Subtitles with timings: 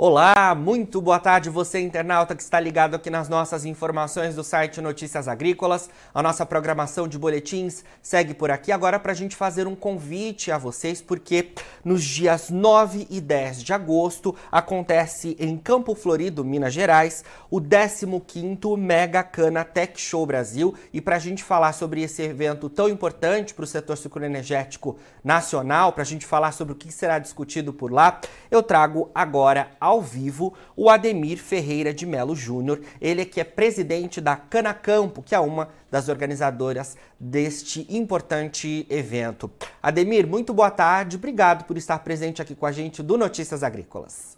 [0.00, 4.80] Olá, muito boa tarde você internauta que está ligado aqui nas nossas informações do site
[4.80, 5.90] Notícias Agrícolas.
[6.14, 10.52] A nossa programação de boletins segue por aqui agora para a gente fazer um convite
[10.52, 11.50] a vocês, porque
[11.84, 18.78] nos dias 9 e 10 de agosto acontece em Campo Florido, Minas Gerais, o 15º
[18.78, 20.76] Mega Cana Tech Show Brasil.
[20.92, 25.92] E para a gente falar sobre esse evento tão importante para o setor sucroenergético nacional,
[25.92, 30.02] para a gente falar sobre o que será discutido por lá, eu trago agora ao
[30.02, 35.40] vivo o Ademir Ferreira de Melo Júnior, ele que é presidente da Canacampo, que é
[35.40, 39.50] uma das organizadoras deste importante evento.
[39.82, 44.36] Ademir, muito boa tarde, obrigado por estar presente aqui com a gente do Notícias Agrícolas.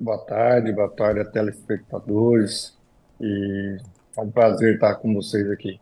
[0.00, 2.74] Boa tarde, boa tarde a telespectadores
[3.20, 3.78] e
[4.16, 5.78] é um prazer estar com vocês aqui.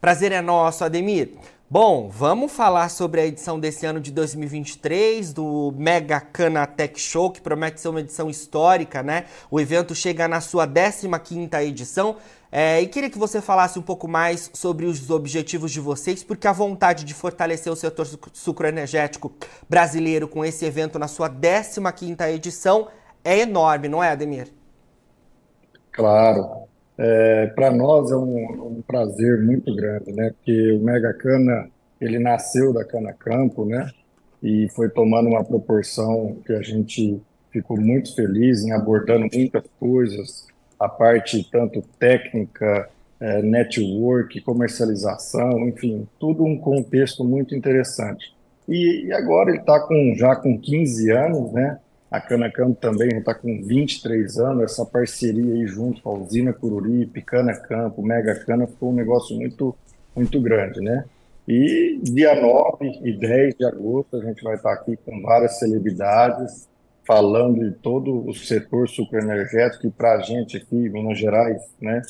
[0.00, 1.30] Prazer é nosso, Ademir.
[1.74, 7.32] Bom, vamos falar sobre a edição desse ano de 2023 do Mega Cana Tech Show,
[7.32, 9.24] que promete ser uma edição histórica, né?
[9.50, 12.18] O evento chega na sua 15ª edição.
[12.52, 16.46] É, e queria que você falasse um pouco mais sobre os objetivos de vocês, porque
[16.46, 19.32] a vontade de fortalecer o setor sucroenergético
[19.68, 22.86] brasileiro com esse evento na sua 15ª edição
[23.24, 24.46] é enorme, não é, Ademir?
[25.90, 26.63] Claro.
[26.96, 30.30] É, para nós é um, um, prazer muito grande, né?
[30.30, 31.68] Porque o Mega Cana
[32.00, 33.90] ele nasceu da Cana Campo, né?
[34.42, 37.20] E foi tomando uma proporção que a gente
[37.50, 40.46] ficou muito feliz em abordando muitas coisas,
[40.78, 42.88] a parte tanto técnica,
[43.20, 48.34] é, network, comercialização, enfim, tudo um contexto muito interessante.
[48.68, 51.78] E, e agora ele está com, já com 15 anos, né?
[52.14, 57.20] A Canacampo também está com 23 anos, essa parceria aí junto com a usina Cururipe,
[57.20, 59.74] Cana Campo, Mega Cana, ficou um negócio muito,
[60.14, 61.06] muito grande, né?
[61.48, 66.68] E dia 9 e 10 de agosto a gente vai estar aqui com várias celebridades
[67.04, 72.00] falando de todo o setor sucroenergético que para a gente aqui em Minas Gerais, né,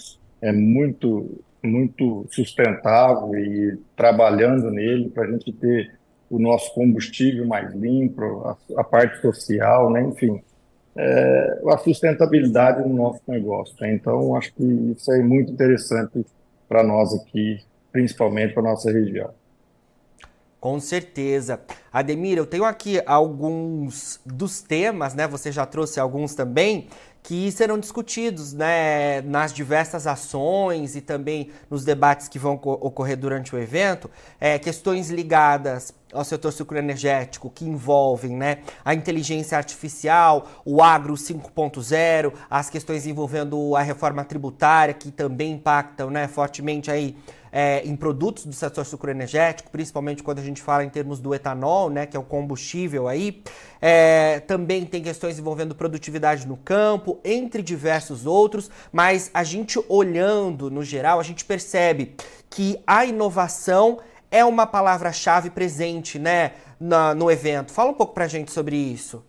[0.43, 5.93] é muito muito sustentável e trabalhando nele para a gente ter
[6.34, 10.02] o nosso combustível mais limpo, a, a parte social, né?
[10.02, 10.42] enfim,
[10.96, 13.74] é, a sustentabilidade no nosso negócio.
[13.80, 13.94] Né?
[13.94, 16.24] Então, acho que isso é muito interessante
[16.68, 17.60] para nós aqui,
[17.92, 19.30] principalmente para nossa região.
[20.60, 21.60] Com certeza.
[21.92, 25.28] Ademir, eu tenho aqui alguns dos temas, né?
[25.28, 26.88] Você já trouxe alguns também,
[27.24, 33.54] que serão discutidos né, nas diversas ações e também nos debates que vão ocorrer durante
[33.56, 40.82] o evento, é, questões ligadas ao setor sucroenergético que envolvem né, a inteligência artificial, o
[40.82, 47.16] agro 5.0, as questões envolvendo a reforma tributária que também impactam né, fortemente aí
[47.56, 51.88] é, em produtos do setor sucroenergético, principalmente quando a gente fala em termos do etanol,
[51.88, 53.44] né, que é o combustível aí.
[53.81, 60.69] É, também tem questões envolvendo produtividade no campo, entre diversos outros, mas a gente olhando
[60.69, 62.16] no geral, a gente percebe
[62.50, 64.00] que a inovação
[64.34, 67.72] é uma palavra-chave presente né, na, no evento.
[67.72, 69.24] Fala um pouco para a gente sobre isso.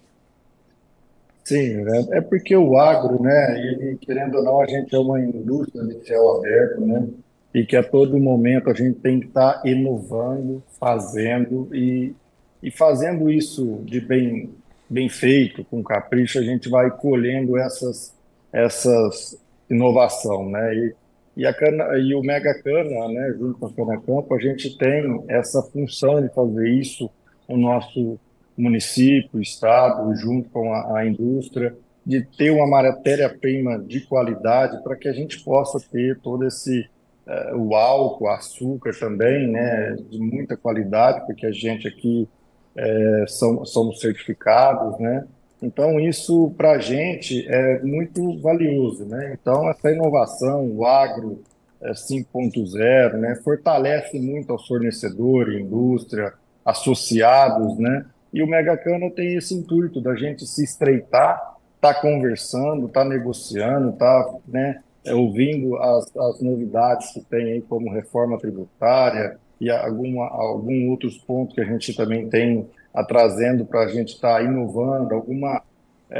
[1.43, 5.21] Sim, é, é porque o agro, né, ele, querendo ou não, a gente é uma
[5.21, 7.07] indústria de céu aberto, né?
[7.55, 12.13] e que a todo momento a gente tem que estar tá inovando, fazendo e,
[12.61, 14.49] e fazendo isso de bem,
[14.89, 18.13] bem feito, com capricho, a gente vai colhendo essas,
[18.51, 19.39] essas
[19.69, 20.75] inovação, né?
[20.75, 20.95] E,
[21.35, 24.77] e, a cana, e o Mega Cana, né, junto com a Cana Campo, a gente
[24.77, 27.09] tem essa função de fazer isso
[27.47, 28.19] no nosso
[28.57, 31.75] município, estado, junto com a, a indústria,
[32.05, 36.87] de ter uma matéria-prima de qualidade para que a gente possa ter todo esse
[37.27, 42.29] uh, o álcool, açúcar também, né, de muita qualidade, porque a gente aqui
[42.75, 45.25] é, são, somos certificados, né?
[45.61, 49.37] Então isso para a gente é muito valioso, né?
[49.39, 51.41] Então essa inovação, o agro
[51.81, 58.05] é, 5.0, né, fortalece muito aos fornecedores, indústria, associados, né?
[58.33, 64.33] E o Megacana tem esse intuito da gente se estreitar, tá conversando, tá negociando, tá,
[64.47, 70.89] né, é, ouvindo as, as novidades que tem aí, como reforma tributária e alguma, algum
[70.89, 72.67] outros pontos que a gente também tem
[73.07, 75.61] trazendo para a gente estar tá inovando, alguma
[76.09, 76.19] é,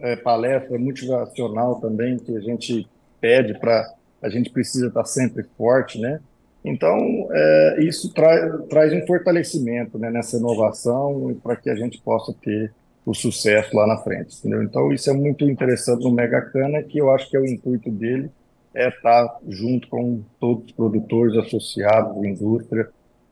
[0.00, 2.86] é, é, é, palestra motivacional também que a gente
[3.20, 3.90] pede para
[4.22, 6.20] a gente precisa estar tá sempre forte, né?
[6.62, 6.98] Então,
[7.32, 12.70] é, isso tra traz um fortalecimento né, nessa inovação para que a gente possa ter
[13.04, 14.62] o sucesso lá na frente, entendeu?
[14.62, 18.30] Então isso é muito interessante no Megacana, que eu acho que é o intuito dele,
[18.74, 22.88] é estar junto com todos os produtores associados, indústria,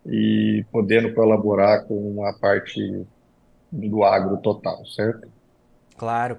[0.07, 3.07] e podendo colaborar com a parte
[3.71, 5.29] do agro total, certo?
[5.97, 6.39] Claro.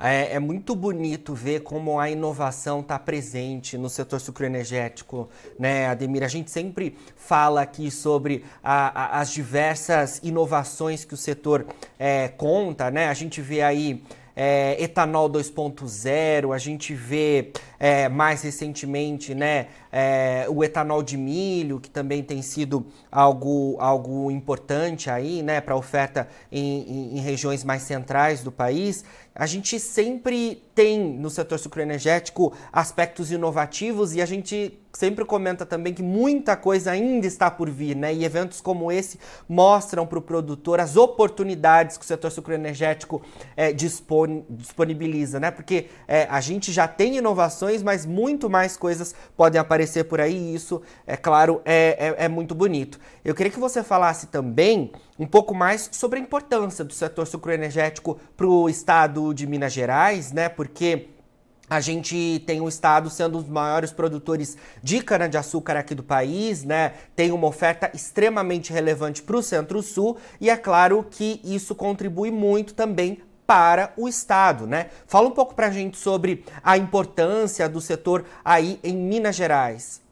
[0.00, 5.28] É, é, muito bonito ver como a inovação está presente no setor sucroenergético,
[5.58, 6.22] né, Ademir?
[6.22, 11.66] A gente sempre fala aqui sobre a, a, as diversas inovações que o setor
[11.98, 13.08] é, conta, né?
[13.08, 14.00] A gente vê aí
[14.40, 21.80] é, etanol 2.0, a gente vê é, mais recentemente né, é, o etanol de milho,
[21.80, 27.64] que também tem sido algo, algo importante aí né, para oferta em, em, em regiões
[27.64, 29.04] mais centrais do país.
[29.38, 35.94] A gente sempre tem no setor sucroenergético aspectos inovativos e a gente sempre comenta também
[35.94, 38.12] que muita coisa ainda está por vir, né?
[38.12, 39.16] E eventos como esse
[39.48, 43.22] mostram para o produtor as oportunidades que o setor sucroenergético
[43.56, 45.52] é, dispon disponibiliza, né?
[45.52, 50.36] Porque é, a gente já tem inovações, mas muito mais coisas podem aparecer por aí
[50.36, 52.98] e isso, é claro, é, é, é muito bonito.
[53.24, 58.18] Eu queria que você falasse também um pouco mais sobre a importância do setor sucroenergético
[58.36, 60.48] para o estado de Minas Gerais, né?
[60.48, 61.08] Porque
[61.70, 66.64] a gente tem o estado sendo um dos maiores produtores de cana-de-açúcar aqui do país,
[66.64, 66.94] né?
[67.14, 72.72] Tem uma oferta extremamente relevante para o Centro-Sul e é claro que isso contribui muito
[72.74, 74.86] também para o Estado, né?
[75.06, 80.02] Fala um pouco para a gente sobre a importância do setor aí em Minas Gerais.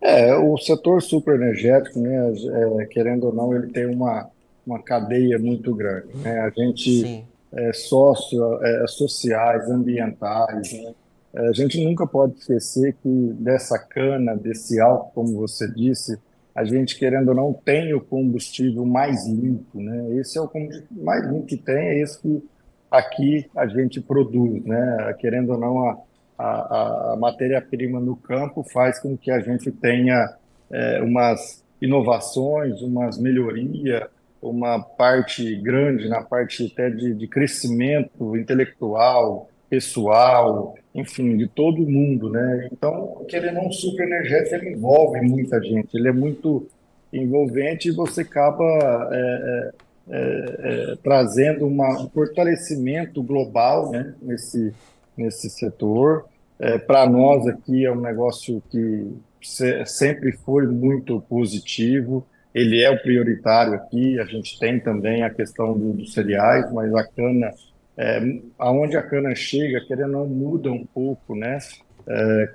[0.00, 2.32] É, o setor superenergético, né,
[2.80, 4.28] é, querendo ou não, ele tem uma,
[4.66, 6.40] uma cadeia muito grande, né?
[6.40, 7.00] A gente...
[7.00, 7.24] Sim
[7.56, 10.72] é, socio, é, sociais, ambientais.
[10.72, 10.94] Né?
[11.34, 16.18] É, a gente nunca pode esquecer que dessa cana, desse álcool, como você disse,
[16.54, 19.80] a gente, querendo ou não, tem o combustível mais limpo.
[19.80, 20.16] Né?
[20.16, 22.42] Esse é o combustível mais limpo que tem, é esse que
[22.90, 24.64] aqui a gente produz.
[24.64, 25.14] Né?
[25.18, 25.98] Querendo ou não, a,
[26.38, 30.36] a, a matéria-prima no campo faz com que a gente tenha
[30.70, 34.04] é, umas inovações, umas melhorias,
[34.44, 42.30] uma parte grande na parte até de, de crescimento intelectual, pessoal, enfim, de todo mundo,
[42.30, 42.68] né?
[42.70, 46.68] Então, querendo um super energético, ele envolve muita gente, ele é muito
[47.12, 48.64] envolvente e você acaba
[49.12, 49.70] é, é,
[50.10, 54.72] é, é trazendo uma, um fortalecimento global né, nesse,
[55.16, 56.26] nesse setor.
[56.58, 59.12] É, Para nós aqui é um negócio que
[59.42, 64.18] se, sempre foi muito positivo ele é o prioritário aqui.
[64.20, 67.52] A gente tem também a questão do, dos cereais, mas a cana,
[67.96, 68.20] é,
[68.58, 71.58] aonde a cana chega, querendo não muda um pouco, né?
[72.06, 72.48] É,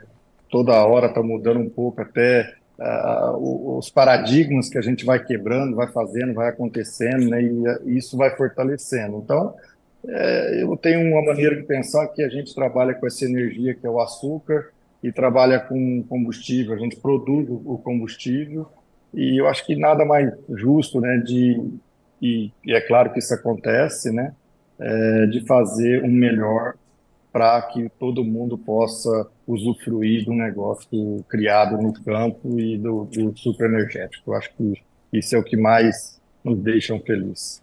[0.50, 5.76] toda hora está mudando um pouco até uh, os paradigmas que a gente vai quebrando,
[5.76, 7.42] vai fazendo, vai acontecendo, né?
[7.42, 9.22] E isso vai fortalecendo.
[9.24, 9.54] Então,
[10.08, 13.86] é, eu tenho uma maneira de pensar que a gente trabalha com essa energia que
[13.86, 14.70] é o açúcar
[15.04, 16.74] e trabalha com combustível.
[16.74, 18.70] A gente produz o combustível
[19.14, 21.62] e eu acho que nada mais justo, né, de
[22.22, 24.34] e, e é claro que isso acontece, né,
[24.80, 26.76] é, de fazer um melhor
[27.32, 34.32] para que todo mundo possa usufruir do negócio criado no campo e do, do superenergético.
[34.32, 34.74] Eu acho que
[35.14, 37.62] isso é o que mais nos deixa felizes.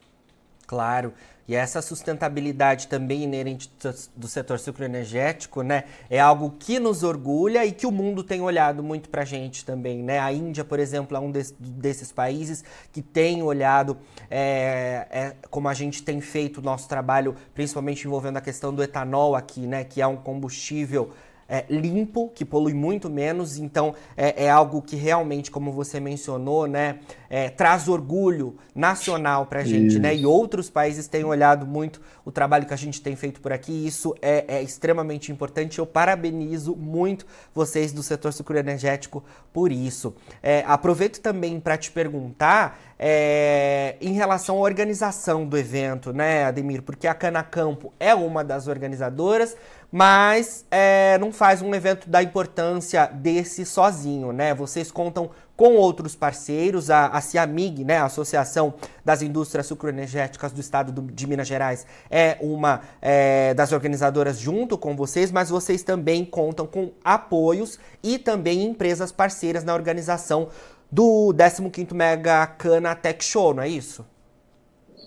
[0.67, 1.13] Claro.
[1.49, 3.71] E essa sustentabilidade também inerente
[4.17, 8.83] do setor sucroenergético, né, é algo que nos orgulha e que o mundo tem olhado
[8.83, 10.19] muito para a gente também, né?
[10.19, 13.97] A Índia, por exemplo, é um des, desses países que tem olhado
[14.31, 18.83] é, é, como a gente tem feito o nosso trabalho, principalmente envolvendo a questão do
[18.83, 21.13] etanol aqui, né, que é um combustível
[21.49, 26.67] é, limpo, que polui muito menos, então é, é, algo que realmente, como você mencionou,
[26.67, 26.99] né,
[27.31, 30.15] é, traz orgulho nacional para a gente, né?
[30.15, 33.73] E outros países têm olhado muito o trabalho que a gente tem feito por aqui,
[33.73, 35.79] e isso é, é extremamente importante.
[35.79, 40.15] Eu parabenizo muito vocês do setor sucroenergético por isso.
[40.43, 46.83] É, aproveito também para te perguntar é, em relação à organização do evento, né, Ademir?
[46.83, 49.57] Porque a Cana Campo é uma das organizadoras,
[49.93, 54.55] mas é, não faz um evento da importância desse sozinho, né?
[54.55, 60.61] Vocês contam com outros parceiros, a, a CIAMIG, né, a Associação das Indústrias Sucroenergéticas do
[60.61, 65.83] Estado do, de Minas Gerais, é uma é, das organizadoras junto com vocês, mas vocês
[65.83, 70.49] também contam com apoios e também empresas parceiras na organização
[70.91, 74.05] do 15º Mega Cana Tech Show, não é isso?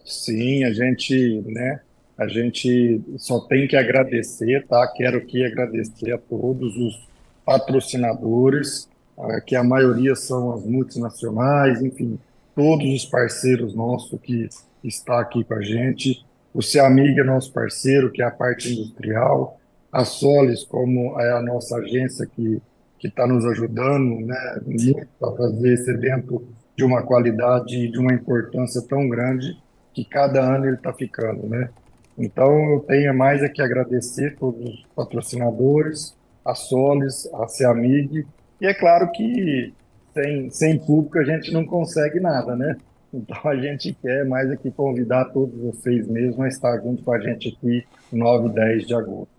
[0.06, 1.82] Sim, a gente, né,
[2.18, 4.88] a gente só tem que agradecer, tá?
[4.96, 7.08] Quero aqui agradecer a todos os
[7.46, 12.20] patrocinadores, ah, que a maioria são as multinacionais, enfim,
[12.56, 14.50] todos os parceiros nossos que
[14.84, 16.26] está aqui com a gente.
[16.54, 19.60] O Ciamig é nosso parceiro, que é a parte industrial.
[19.92, 22.62] A Solis, como é a nossa agência que
[23.00, 27.98] que está nos ajudando né, muito a fazer esse evento de uma qualidade e de
[27.98, 29.58] uma importância tão grande
[29.94, 31.70] que cada ano ele está ficando, né?
[32.18, 36.16] Então, eu tenho mais é que agradecer todos os patrocinadores,
[36.46, 38.26] a Solis, a Ceamig,
[38.62, 39.74] e é claro que
[40.14, 42.76] sem, sem público a gente não consegue nada, né?
[43.14, 47.20] Então a gente quer mais aqui convidar todos vocês mesmo a estar junto com a
[47.20, 49.30] gente aqui 9 e 10 de agosto.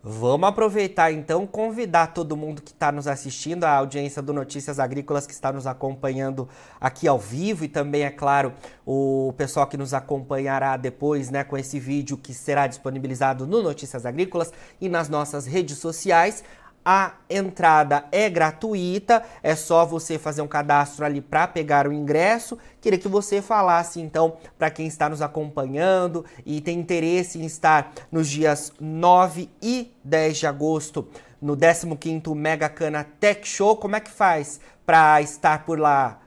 [0.00, 5.26] Vamos aproveitar então, convidar todo mundo que está nos assistindo, a audiência do Notícias Agrícolas
[5.26, 6.48] que está nos acompanhando
[6.80, 8.52] aqui ao vivo e também, é claro,
[8.86, 14.06] o pessoal que nos acompanhará depois, né, com esse vídeo que será disponibilizado no Notícias
[14.06, 16.44] Agrícolas e nas nossas redes sociais.
[16.90, 22.56] A entrada é gratuita, é só você fazer um cadastro ali para pegar o ingresso.
[22.80, 27.92] Queria que você falasse então para quem está nos acompanhando e tem interesse em estar
[28.10, 31.06] nos dias 9 e 10 de agosto
[31.42, 36.22] no 15º Mega Cana Tech Show, como é que faz para estar por lá?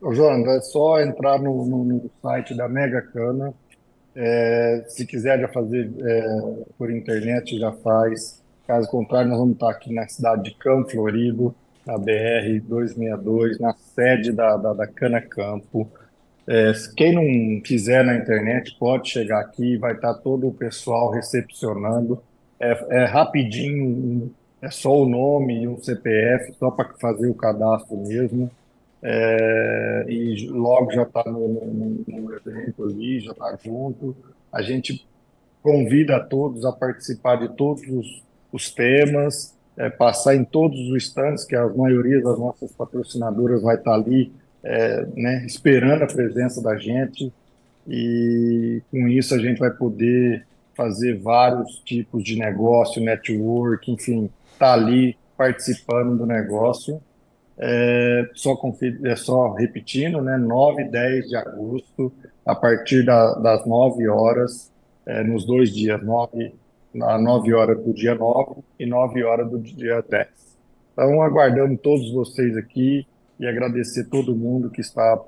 [0.00, 3.52] João, é só entrar no, no, no site da Mega Cana.
[4.16, 8.39] É, se quiser já fazer é, por internet, já faz
[8.70, 11.52] Caso contrário, nós vamos estar aqui na cidade de Campo Florido,
[11.84, 15.90] na BR-262, na sede da, da, da Cana Campo.
[16.46, 22.22] É, quem não quiser na internet pode chegar aqui, vai estar todo o pessoal recepcionando.
[22.60, 27.96] É, é rapidinho, é só o nome e um CPF, só para fazer o cadastro
[27.96, 28.48] mesmo.
[29.02, 34.14] É, e logo já está no, no, no evento ali, já está junto.
[34.52, 35.04] A gente
[35.60, 40.96] convida a todos a participar de todos os os temas, é, passar em todos os
[40.96, 46.62] estantes, que a maioria das nossas patrocinadoras vai estar ali, é, né, esperando a presença
[46.62, 47.32] da gente,
[47.88, 54.74] e com isso a gente vai poder fazer vários tipos de negócio, network, enfim, tá
[54.74, 57.00] ali participando do negócio.
[57.58, 58.58] É, só,
[59.04, 62.12] é só repetindo, né, 9 e 10 de agosto,
[62.44, 64.70] a partir da, das 9 horas,
[65.06, 66.54] é, nos dois dias, 9
[66.92, 70.28] na 9 horas do dia 9 e 9 horas do dia 10.
[70.92, 73.06] Então, aguardando todos vocês aqui
[73.38, 75.18] e agradecer todo mundo que está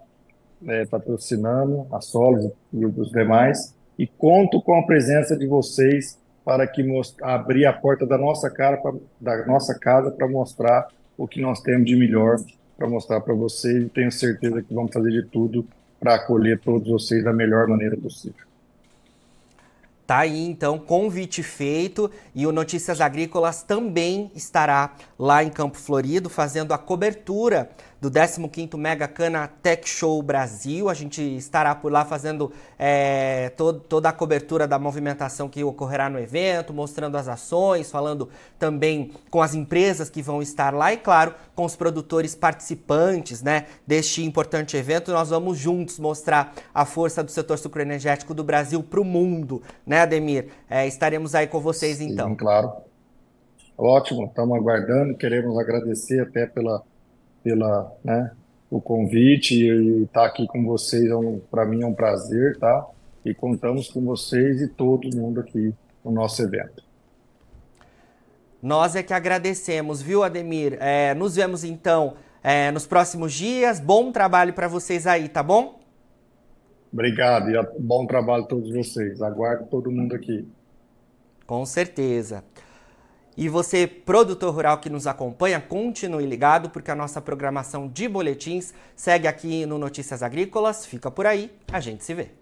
[0.66, 6.66] é, patrocinando, a Solis e os demais, e conto com a presença de vocês para
[6.66, 6.82] que
[7.22, 11.60] abrir a porta da nossa, cara, pra, da nossa casa para mostrar o que nós
[11.60, 12.36] temos de melhor
[12.76, 15.64] para mostrar para vocês e tenho certeza que vamos fazer de tudo
[16.00, 18.51] para acolher todos vocês da melhor maneira possível.
[20.12, 22.10] Tá aí então, convite feito.
[22.34, 27.70] E o Notícias Agrícolas também estará lá em Campo Florido fazendo a cobertura
[28.02, 30.88] do 15º Mega Cana Tech Show Brasil.
[30.88, 36.10] A gente estará por lá fazendo é, todo, toda a cobertura da movimentação que ocorrerá
[36.10, 38.28] no evento, mostrando as ações, falando
[38.58, 43.66] também com as empresas que vão estar lá e, claro, com os produtores participantes né,
[43.86, 45.12] deste importante evento.
[45.12, 50.00] Nós vamos juntos mostrar a força do setor sucroenergético do Brasil para o mundo, né,
[50.00, 50.48] Ademir?
[50.68, 52.34] É, estaremos aí com vocês Sim, então.
[52.34, 52.72] Claro.
[53.78, 56.82] Ótimo, estamos aguardando, queremos agradecer até pela
[57.42, 58.30] pela, né,
[58.70, 61.04] o convite e estar tá aqui com vocês.
[61.04, 62.86] É um, Para mim é um prazer, tá?
[63.24, 66.82] E contamos com vocês e todo mundo aqui no nosso evento.
[68.62, 70.78] Nós é que agradecemos, viu, Ademir?
[70.80, 73.80] É, nos vemos então é, nos próximos dias.
[73.80, 75.80] Bom trabalho para vocês aí, tá bom?
[76.92, 79.20] Obrigado e bom trabalho a todos vocês.
[79.22, 80.46] Aguardo todo mundo aqui.
[81.46, 82.44] Com certeza.
[83.36, 88.74] E você, produtor rural que nos acompanha, continue ligado, porque a nossa programação de boletins
[88.94, 90.84] segue aqui no Notícias Agrícolas.
[90.84, 92.41] Fica por aí, a gente se vê.